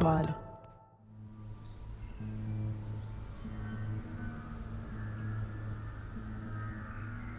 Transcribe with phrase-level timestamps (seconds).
[0.00, 0.26] Europod.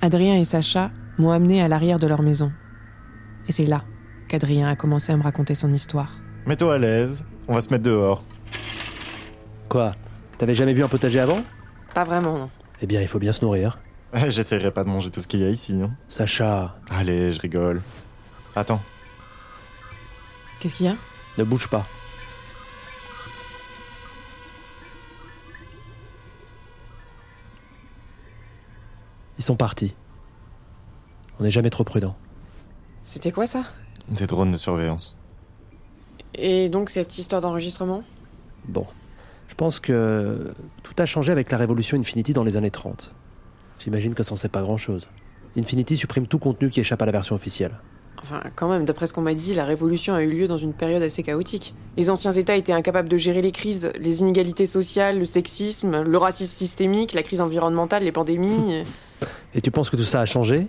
[0.02, 2.52] Adrien et Sacha m'ont amené à l'arrière de leur maison.
[3.48, 3.84] Et c'est là
[4.28, 6.12] qu'Adrien a commencé à me raconter son histoire.
[6.46, 8.24] Mets-toi à l'aise, on va se mettre dehors.
[9.70, 9.96] Quoi?
[10.38, 11.42] T'avais jamais vu un potager avant?
[11.94, 12.50] Pas vraiment, non.
[12.82, 13.80] Eh bien, il faut bien se nourrir.
[14.14, 15.80] Eh, J'essaierai pas de manger tout ce qu'il y a ici.
[15.82, 15.92] Hein.
[16.08, 17.82] Sacha, Allez, je rigole.
[18.56, 18.82] Attends,
[20.60, 20.96] Qu'est-ce qu'il y a?
[21.38, 21.86] Ne bouge pas.
[29.38, 29.94] Ils sont partis.
[31.40, 32.16] On n'est jamais trop prudent.
[33.04, 33.64] C'était quoi ça?
[34.10, 35.18] Des drones de surveillance.
[36.34, 38.04] Et donc cette histoire d'enregistrement?
[38.68, 38.86] Bon.
[39.48, 43.14] Je pense que tout a changé avec la révolution Infinity dans les années 30.
[43.80, 45.08] J'imagine que ça n'en sait pas grand-chose.
[45.58, 47.72] Infinity supprime tout contenu qui échappe à la version officielle.
[48.22, 50.74] Enfin, quand même, d'après ce qu'on m'a dit, la révolution a eu lieu dans une
[50.74, 51.76] période assez chaotique.
[51.96, 56.18] Les anciens États étaient incapables de gérer les crises, les inégalités sociales, le sexisme, le
[56.18, 58.84] racisme systémique, la crise environnementale, les pandémies.
[59.54, 60.68] Et tu penses que tout ça a changé?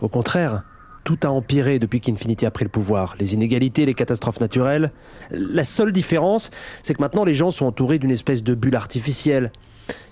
[0.00, 0.62] Au contraire,
[1.04, 3.16] tout a empiré depuis qu'Infinity a pris le pouvoir.
[3.18, 4.92] Les inégalités, les catastrophes naturelles.
[5.30, 6.50] La seule différence,
[6.82, 9.52] c'est que maintenant les gens sont entourés d'une espèce de bulle artificielle.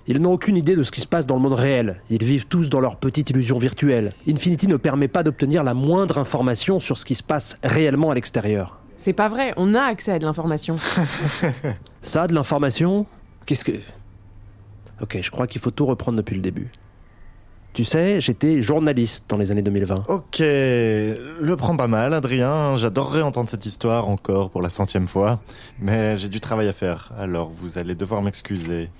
[0.06, 2.00] Ils n'ont aucune idée de ce qui se passe dans le monde réel.
[2.08, 4.14] Ils vivent tous dans leur petite illusion virtuelle.
[4.26, 8.14] Infinity ne permet pas d'obtenir la moindre information sur ce qui se passe réellement à
[8.14, 8.78] l'extérieur.
[8.96, 10.78] C'est pas vrai, on a accès à de l'information.
[12.00, 13.06] Ça, de l'information?
[13.44, 13.80] Qu'est-ce que...
[15.00, 16.72] Ok, je crois qu'il faut tout reprendre depuis le début.
[17.78, 20.08] Tu sais, j'étais journaliste dans les années 2020.
[20.08, 22.76] Ok, le prends pas mal, Adrien.
[22.76, 25.40] J'adorerais entendre cette histoire encore pour la centième fois.
[25.78, 28.90] Mais j'ai du travail à faire, alors vous allez devoir m'excuser.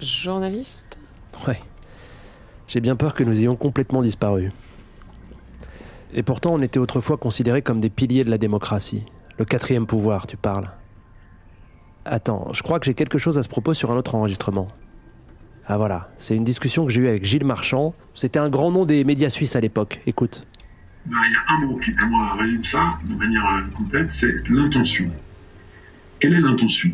[0.00, 0.96] Journaliste?
[1.48, 1.58] Ouais.
[2.68, 4.52] J'ai bien peur que nous ayons complètement disparu.
[6.14, 9.02] Et pourtant, on était autrefois considérés comme des piliers de la démocratie.
[9.38, 10.70] Le quatrième pouvoir, tu parles.
[12.04, 14.68] Attends, je crois que j'ai quelque chose à ce propos sur un autre enregistrement.
[15.66, 17.94] Ah voilà, c'est une discussion que j'ai eue avec Gilles Marchand.
[18.14, 20.00] C'était un grand nom des médias suisses à l'époque.
[20.06, 20.46] Écoute.
[21.06, 24.10] Ben, il y a un mot qui, pour moi, résume ça de manière euh, complète,
[24.10, 25.08] c'est l'intention.
[26.18, 26.90] Quelle est l'intention?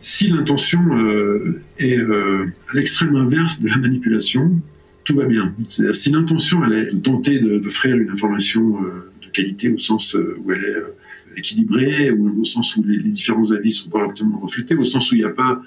[0.00, 4.58] Si l'intention euh, est euh, à l'extrême inverse de la manipulation,
[5.04, 5.54] tout va bien.
[5.92, 8.80] Si l'intention, elle est de- d'offrir une information
[9.22, 13.70] de qualité au sens où elle est équilibrée, au sens où les, les différents avis
[13.70, 15.60] sont correctement reflétés, au sens où il n'y a pas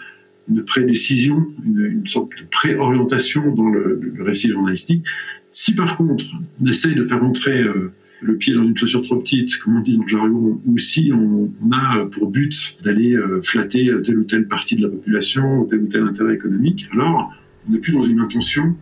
[0.50, 5.06] une prédécision, une, une sorte de préorientation dans le, récit journalistique.
[5.52, 6.26] Si par contre,
[6.62, 7.92] on essaye de faire entrer euh,
[8.22, 11.12] le pied dans une chaussure trop petite, comme on dit dans le jargon, ou si
[11.14, 15.62] on, on a pour but d'aller euh, flatter telle ou telle partie de la population,
[15.62, 17.34] ou tel ou tel intérêt économique, alors
[17.68, 18.76] on n'est plus dans une intention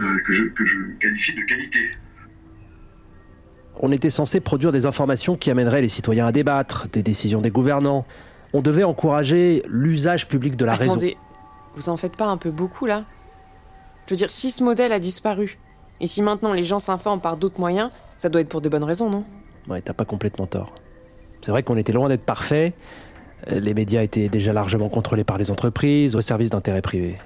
[0.00, 1.78] euh, que, je, que je qualifie de qualité.
[3.82, 7.50] On était censé produire des informations qui amèneraient les citoyens à débattre, des décisions des
[7.50, 8.06] gouvernants.
[8.52, 10.92] On devait encourager l'usage public de la raison.
[10.92, 11.16] Attendez,
[11.76, 13.04] vous en faites pas un peu beaucoup là?
[14.06, 15.58] Je veux dire, si ce modèle a disparu,
[16.00, 18.84] et si maintenant les gens s'informent par d'autres moyens, ça doit être pour des bonnes
[18.84, 19.24] raisons, non?
[19.68, 20.74] Ouais, t'as pas complètement tort.
[21.42, 22.74] C'est vrai qu'on était loin d'être parfait.
[23.50, 27.18] Euh, Les médias étaient déjà largement contrôlés par les entreprises, au service d'intérêts privés.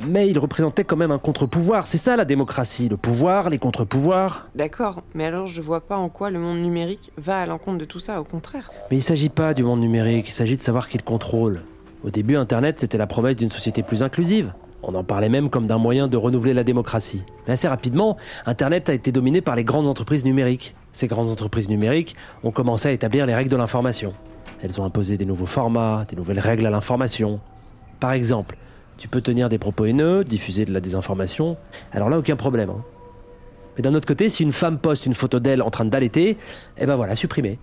[0.00, 1.86] Mais ils représentaient quand même un contre-pouvoir.
[1.86, 4.48] C'est ça la démocratie, le pouvoir, les contre-pouvoirs.
[4.54, 7.84] D'accord, mais alors je vois pas en quoi le monde numérique va à l'encontre de
[7.84, 8.70] tout ça, au contraire.
[8.90, 11.62] Mais il s'agit pas du monde numérique, il s'agit de savoir qui le contrôle.
[12.04, 14.52] Au début, Internet, c'était la promesse d'une société plus inclusive.
[14.82, 17.22] On en parlait même comme d'un moyen de renouveler la démocratie.
[17.46, 18.16] Mais assez rapidement,
[18.46, 20.74] Internet a été dominé par les grandes entreprises numériques.
[20.92, 24.12] Ces grandes entreprises numériques ont commencé à établir les règles de l'information.
[24.60, 27.38] Elles ont imposé des nouveaux formats, des nouvelles règles à l'information.
[28.00, 28.56] Par exemple,
[29.02, 31.56] tu peux tenir des propos haineux, diffuser de la désinformation.
[31.90, 32.70] Alors là, aucun problème.
[32.70, 32.84] hein.
[33.76, 36.38] Mais d'un autre côté, si une femme poste une photo d'elle en train d'allaiter,
[36.78, 37.58] eh ben voilà, supprimé.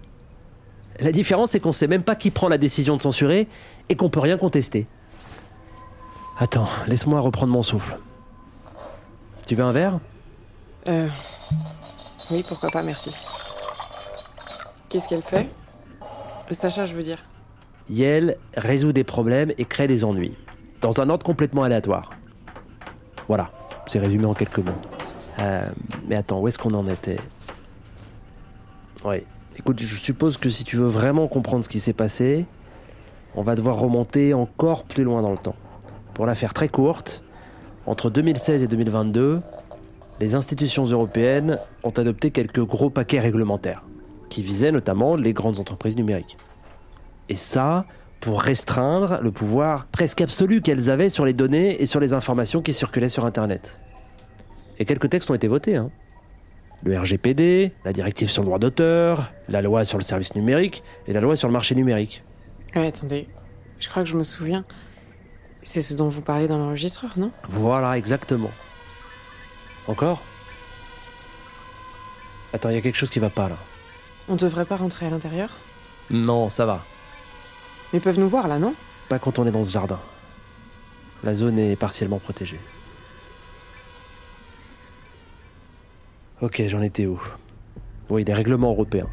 [0.99, 3.47] La différence, c'est qu'on sait même pas qui prend la décision de censurer
[3.87, 4.85] et qu'on peut rien contester.
[6.37, 7.97] Attends, laisse-moi reprendre mon souffle.
[9.45, 9.99] Tu veux un verre?
[10.89, 11.07] Euh.
[12.31, 13.11] Oui, pourquoi pas, merci.
[14.89, 15.47] Qu'est-ce qu'elle fait?
[16.51, 17.19] Euh, Sacha, je veux dire.
[17.89, 20.35] Yel résout des problèmes et crée des ennuis.
[20.81, 22.11] Dans un ordre complètement aléatoire.
[23.27, 23.51] Voilà,
[23.87, 24.71] c'est résumé en quelques mots.
[25.39, 25.67] Euh,
[26.07, 27.19] mais attends, où est-ce qu'on en était?
[29.05, 29.23] Oui.
[29.57, 32.45] Écoute, je suppose que si tu veux vraiment comprendre ce qui s'est passé,
[33.35, 35.55] on va devoir remonter encore plus loin dans le temps.
[36.13, 37.23] Pour la faire très courte,
[37.85, 39.41] entre 2016 et 2022,
[40.19, 43.83] les institutions européennes ont adopté quelques gros paquets réglementaires,
[44.29, 46.37] qui visaient notamment les grandes entreprises numériques.
[47.29, 47.85] Et ça,
[48.19, 52.61] pour restreindre le pouvoir presque absolu qu'elles avaient sur les données et sur les informations
[52.61, 53.77] qui circulaient sur Internet.
[54.77, 55.75] Et quelques textes ont été votés.
[55.75, 55.89] Hein.
[56.83, 61.13] Le RGPD, la directive sur le droit d'auteur, la loi sur le service numérique et
[61.13, 62.23] la loi sur le marché numérique.
[62.75, 63.27] Ouais, attendez,
[63.79, 64.63] je crois que je me souviens.
[65.63, 67.31] C'est ce dont vous parlez dans l'enregistreur, non?
[67.49, 68.51] Voilà, exactement.
[69.87, 70.21] Encore?
[72.53, 73.57] Attends, il y a quelque chose qui va pas là.
[74.29, 75.49] On devrait pas rentrer à l'intérieur?
[76.09, 76.83] Non, ça va.
[77.93, 78.73] Ils peuvent nous voir là, non?
[79.07, 79.99] Pas quand on est dans ce jardin.
[81.23, 82.59] La zone est partiellement protégée.
[86.41, 87.19] Ok, j'en étais où?
[88.09, 89.09] Oui, des règlements européens.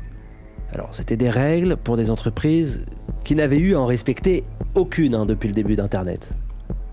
[0.73, 2.87] Alors, c'était des règles pour des entreprises
[3.25, 4.45] qui n'avaient eu à en respecter
[4.75, 6.29] aucune hein, depuis le début d'Internet.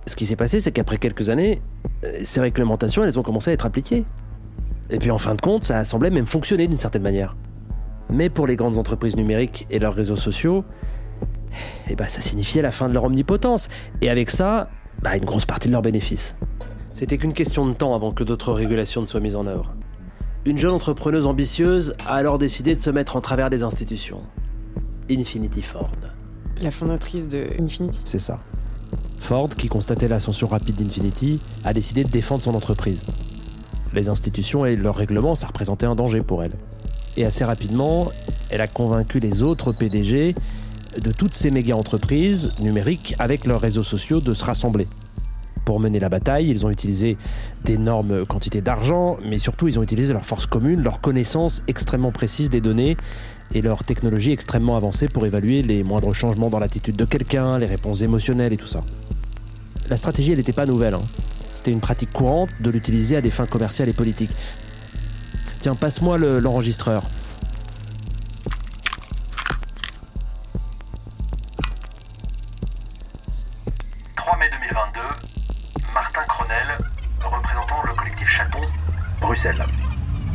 [0.07, 1.61] Ce qui s'est passé, c'est qu'après quelques années,
[2.03, 4.05] euh, ces réglementations, elles ont commencé à être appliquées.
[4.89, 7.35] Et puis en fin de compte, ça a semblé même fonctionner d'une certaine manière.
[8.09, 10.65] Mais pour les grandes entreprises numériques et leurs réseaux sociaux,
[11.89, 13.69] eh ben, ça signifiait la fin de leur omnipotence.
[14.01, 14.69] Et avec ça,
[15.01, 16.35] bah, une grosse partie de leurs bénéfices.
[16.95, 19.73] C'était qu'une question de temps avant que d'autres régulations ne soient mises en œuvre.
[20.45, 24.21] Une jeune entrepreneuse ambitieuse a alors décidé de se mettre en travers des institutions.
[25.09, 25.91] Infinity Ford.
[26.61, 28.39] La fondatrice de Infinity C'est ça.
[29.19, 33.03] Ford, qui constatait l'ascension rapide d'Infinity, a décidé de défendre son entreprise.
[33.93, 36.53] Les institutions et leurs règlements, ça représentait un danger pour elle.
[37.15, 38.11] Et assez rapidement,
[38.49, 40.35] elle a convaincu les autres PDG
[40.99, 44.87] de toutes ces méga-entreprises numériques avec leurs réseaux sociaux de se rassembler.
[45.65, 47.17] Pour mener la bataille, ils ont utilisé
[47.63, 52.49] d'énormes quantités d'argent, mais surtout ils ont utilisé leur force commune, leur connaissance extrêmement précise
[52.49, 52.97] des données
[53.53, 57.65] et leur technologie extrêmement avancée pour évaluer les moindres changements dans l'attitude de quelqu'un, les
[57.65, 58.83] réponses émotionnelles et tout ça.
[59.89, 60.95] La stratégie, elle n'était pas nouvelle.
[60.95, 61.03] Hein.
[61.53, 64.31] C'était une pratique courante de l'utiliser à des fins commerciales et politiques.
[65.59, 67.03] Tiens, passe-moi l'enregistreur.
[67.03, 67.22] 3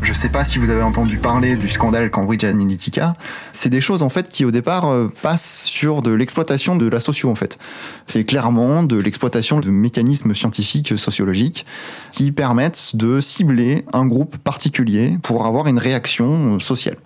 [0.02, 3.12] Je sais pas si vous avez entendu parler du scandale Cambridge Analytica.
[3.52, 6.98] C'est des choses en fait qui au départ euh, passent sur de l'exploitation de la
[6.98, 7.58] socio en fait.
[8.06, 11.64] C'est clairement de l'exploitation de mécanismes scientifiques sociologiques
[12.10, 16.96] qui permettent de cibler un groupe particulier pour avoir une réaction euh, sociale.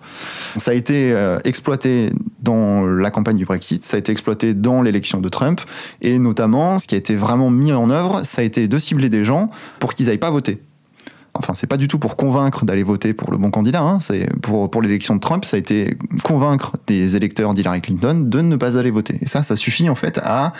[0.57, 2.11] Ça a été euh, exploité
[2.41, 5.61] dans la campagne du Brexit, ça a été exploité dans l'élection de Trump
[6.01, 9.09] et notamment ce qui a été vraiment mis en œuvre, ça a été de cibler
[9.09, 9.47] des gens
[9.79, 10.61] pour qu'ils n'aillent pas voter
[11.35, 13.99] enfin c'est pas du tout pour convaincre d'aller voter pour le bon candidat, hein.
[14.41, 18.77] pour, l'élection de Trump, ça a été convaincre des électeurs d'Hillary Clinton de ne pas
[18.77, 19.17] aller voter.
[19.21, 20.53] Et ça, ça suffit en fait à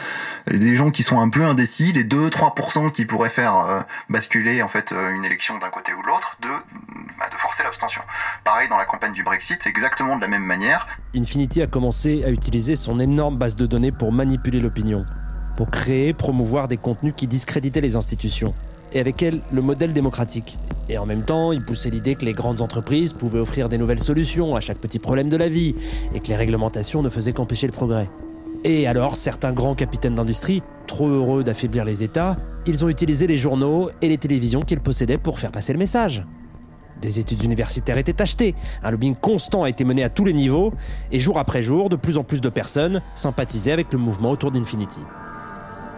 [0.49, 4.67] des gens qui sont un peu indécis, les 2-3% qui pourraient faire euh, basculer en
[4.67, 6.47] fait euh, une élection d'un côté ou de l'autre, de,
[7.19, 8.01] bah, de forcer l'abstention.
[8.43, 10.87] Pareil dans la campagne du Brexit, exactement de la même manière.
[11.15, 15.05] Infinity a commencé à utiliser son énorme base de données pour manipuler l'opinion,
[15.55, 18.53] pour créer, promouvoir des contenus qui discréditaient les institutions
[18.93, 20.57] et avec elle le modèle démocratique.
[20.89, 24.01] Et en même temps, il poussait l'idée que les grandes entreprises pouvaient offrir des nouvelles
[24.01, 25.75] solutions à chaque petit problème de la vie,
[26.13, 28.09] et que les réglementations ne faisaient qu'empêcher le progrès.
[28.65, 33.37] Et alors, certains grands capitaines d'industrie, trop heureux d'affaiblir les États, ils ont utilisé les
[33.37, 36.25] journaux et les télévisions qu'ils possédaient pour faire passer le message.
[37.01, 40.73] Des études universitaires étaient achetées, un lobbying constant a été mené à tous les niveaux,
[41.11, 44.51] et jour après jour, de plus en plus de personnes sympathisaient avec le mouvement autour
[44.51, 45.01] d'Infinity.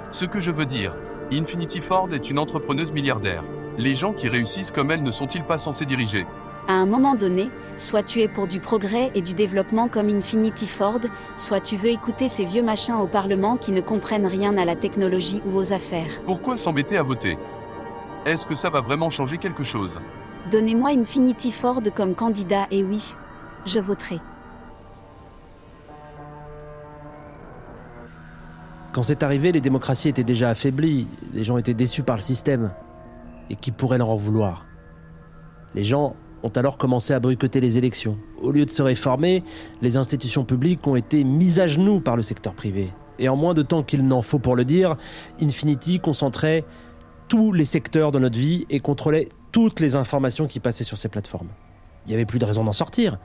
[0.10, 0.98] Ce que je veux dire,
[1.34, 3.44] Infinity Ford est une entrepreneuse milliardaire.
[3.80, 6.28] Les gens qui réussissent comme elle ne sont-ils pas censés diriger?
[6.68, 10.68] À un moment donné, soit tu es pour du progrès et du développement comme Infinity
[10.68, 11.02] Ford,
[11.36, 14.76] soit tu veux écouter ces vieux machins au Parlement qui ne comprennent rien à la
[14.76, 16.22] technologie ou aux affaires.
[16.26, 17.40] Pourquoi s'embêter à voter?
[18.26, 20.00] Est-ce que ça va vraiment changer quelque chose?
[20.52, 23.16] Donnez-moi Infinity Ford comme candidat et oui,
[23.66, 24.20] je voterai.
[28.96, 32.72] Quand c'est arrivé, les démocraties étaient déjà affaiblies, les gens étaient déçus par le système.
[33.50, 34.66] Et qui pourrait leur en vouloir?
[35.74, 38.18] Les gens ont alors commencé à boycotter les élections.
[38.42, 39.44] Au lieu de se réformer,
[39.82, 42.94] les institutions publiques ont été mises à genoux par le secteur privé.
[43.20, 44.96] Et en moins de temps qu'il n'en faut pour le dire,
[45.42, 46.64] Infinity concentrait
[47.28, 51.10] tous les secteurs de notre vie et contrôlait toutes les informations qui passaient sur ces
[51.10, 51.50] plateformes.
[52.06, 53.20] Il n'y avait plus de raison d'en sortir.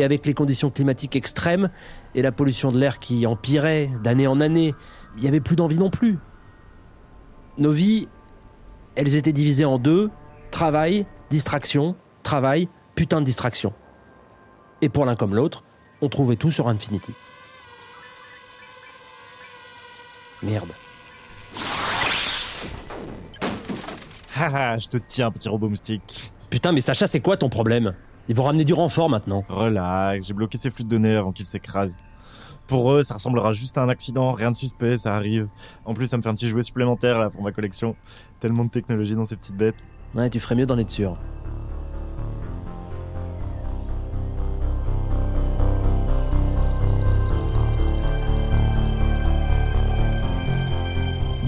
[0.00, 1.68] Et avec les conditions climatiques extrêmes
[2.14, 4.74] et la pollution de l'air qui empirait d'année en année,
[5.16, 6.16] il n'y avait plus d'envie non plus.
[7.58, 8.08] Nos vies,
[8.94, 10.08] elles étaient divisées en deux,
[10.50, 13.74] travail, distraction, travail, putain de distraction.
[14.80, 15.64] Et pour l'un comme l'autre,
[16.00, 17.12] on trouvait tout sur Infinity.
[20.42, 20.72] Merde.
[24.34, 26.32] Haha, je te tiens, petit robot moustique.
[26.48, 27.94] Putain, mais Sacha, c'est quoi ton problème?
[28.30, 29.44] Ils vont ramener du renfort maintenant.
[29.48, 31.96] Relax, j'ai bloqué ces flux de données avant qu'ils s'écrasent.
[32.68, 35.48] Pour eux, ça ressemblera juste à un accident, rien de suspect, ça arrive.
[35.84, 37.96] En plus, ça me fait un petit jouet supplémentaire là pour ma collection.
[38.38, 39.84] Tellement de technologie dans ces petites bêtes.
[40.14, 41.18] Ouais, tu ferais mieux d'en être sûr.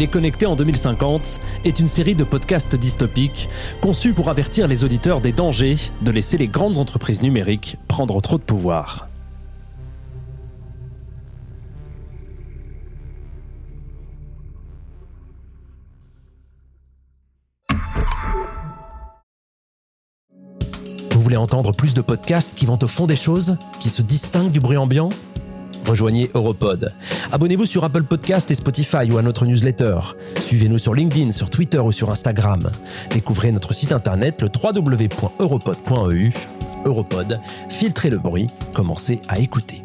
[0.03, 3.49] Déconnecté en 2050 est une série de podcasts dystopiques
[3.81, 8.37] conçus pour avertir les auditeurs des dangers de laisser les grandes entreprises numériques prendre trop
[8.37, 9.09] de pouvoir.
[21.13, 24.51] Vous voulez entendre plus de podcasts qui vont au fond des choses, qui se distinguent
[24.51, 25.11] du bruit ambiant?
[25.87, 26.93] Rejoignez Europod.
[27.33, 29.99] Abonnez-vous sur Apple Podcast et Spotify ou à notre newsletter.
[30.41, 32.71] Suivez-nous sur LinkedIn, sur Twitter ou sur Instagram.
[33.11, 36.33] Découvrez notre site internet le www.europod.eu.
[36.85, 39.83] Europod, filtrez le bruit, commencez à écouter.